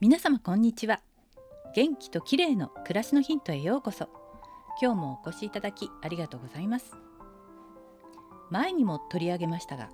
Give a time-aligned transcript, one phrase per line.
[0.00, 1.00] 皆様こんにちは。
[1.72, 4.08] 元気と綺麗の暮らしのヒントへようこそ。
[4.82, 6.96] 今日もお越しいただきありがとうございます。
[8.50, 9.90] 前にも取り上げましたが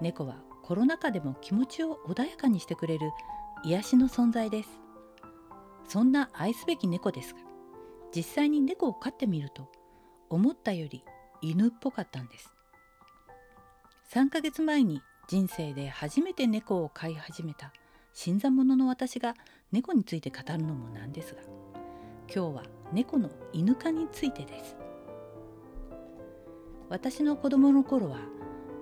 [0.00, 3.12] 猫はコロナ禍でも気持ちを穏やかにしてくれる
[3.62, 4.70] 癒しの存在です。
[5.86, 7.40] そんな愛すべき猫ですが
[8.14, 9.70] 実際に猫を飼ってみると
[10.30, 11.04] 思ったより
[11.42, 12.54] 犬っぽかったんです。
[14.14, 17.70] 3ヶ月前に人生で初めて猫を飼い始めた
[18.18, 19.34] 新参者の私が
[19.72, 21.42] 猫について語るのもなんですが
[22.34, 24.74] 今日は猫の犬科についてです。
[26.88, 28.20] 私の子供の頃は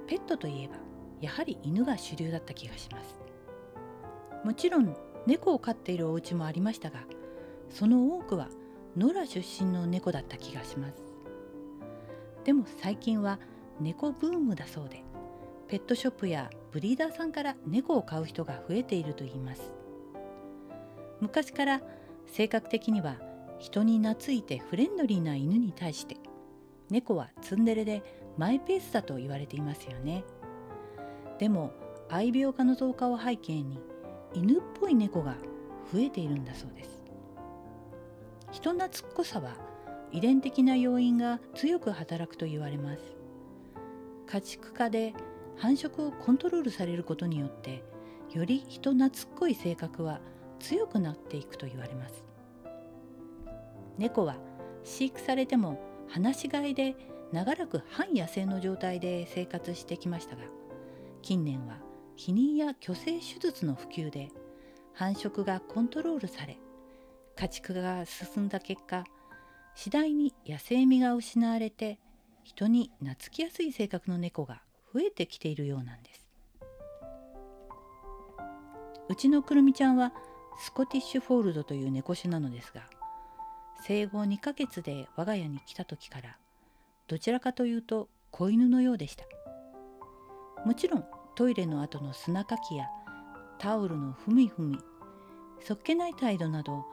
[0.06, 0.76] ペットといえば
[1.20, 3.18] やはり犬が主流だった気がします。
[4.44, 7.00] もちろん猫を飼っているお家もありましたが
[7.70, 8.48] その多くは
[8.96, 11.02] 野良出身の猫だった気がします。
[12.44, 13.40] でも最近は
[13.80, 15.03] 猫ブームだそうで
[15.68, 19.72] ペットショップやブリーダーさんから猫を飼う人が増えているといいます。
[21.20, 21.80] 昔から
[22.26, 23.16] 性格的には
[23.58, 26.16] 人に懐いてフレンドリーな犬に対して
[26.90, 28.02] 猫はツンデレで
[28.36, 30.24] マイペースだと言われていますよね。
[31.38, 31.72] でも
[32.10, 33.80] 愛病家の増加を背景に
[34.34, 35.36] 犬っぽい猫が
[35.92, 37.02] 増えているんだそうです。
[38.52, 39.56] 人懐っこさは
[40.12, 43.00] 遺伝的な要因が強く働くと言われます。
[44.26, 45.14] 家畜化で
[45.56, 47.82] 繁殖をコントロールされることによって
[48.32, 50.20] より人懐っこい性格は
[50.58, 52.24] 強くなっていくと言われます。
[53.98, 54.36] 猫は
[54.82, 56.96] 飼育されても放し飼いで
[57.32, 60.42] 長らく半野生の状態で生活してきましたが
[61.22, 61.78] 近年は
[62.16, 64.28] 避妊や去勢手術の普及で
[64.92, 66.58] 繁殖がコントロールされ
[67.36, 69.04] 家畜が進んだ結果
[69.74, 71.98] 次第に野生味が失われて
[72.44, 74.62] 人に懐きやすい性格の猫が
[74.94, 76.28] 増えてきているようなんです。
[79.08, 80.12] うちのくるみちゃんは
[80.58, 82.82] スコティッシュフォールドという猫種なのですが
[83.82, 86.38] 生後2ヶ月で我が家に来た時から
[87.08, 89.24] どちらかというと子犬のようでした。
[90.64, 92.86] もちろんトイレの後の砂かきや
[93.58, 94.78] タオルのふみふみ
[95.60, 96.84] そっけない態度など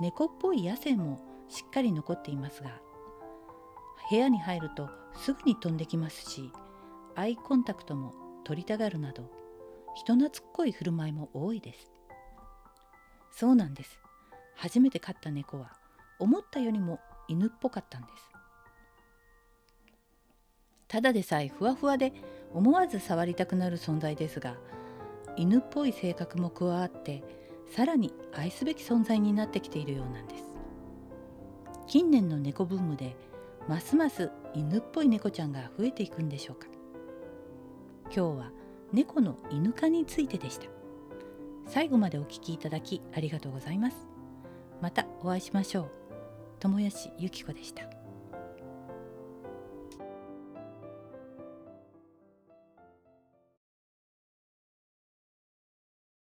[0.00, 2.70] 猫っぽい野生もしっかり残っていますが
[4.10, 6.50] 部屋に入るとすぐに飛んできますし
[7.18, 8.14] アイコンタクトも
[8.44, 9.28] 取りたがるなど
[9.96, 11.90] 人懐っこい振る舞いも多いです。
[13.32, 13.98] そうなんです。
[14.54, 15.72] 初めて飼った猫は
[16.20, 18.30] 思ったよりも犬っぽかったんです。
[20.86, 22.12] ただでさえふわふわで
[22.54, 24.54] 思わず触りたくなる存在ですが
[25.36, 27.24] 犬っぽい性格も加わって
[27.74, 30.44] さらに愛すべき存在になってきているようなんです。
[31.88, 33.16] 近年の猫ブームで
[33.68, 36.68] ますます犬っぽい猫ちゃんが増えていくんでしょうか。
[38.14, 38.50] 今日は
[38.92, 40.66] 猫の犬科についてでした。
[41.66, 43.96] 最後までお聞きいただきありがとうございます。
[44.80, 45.90] またお会いしましょう。
[46.60, 47.97] 友吉ゆき子でした。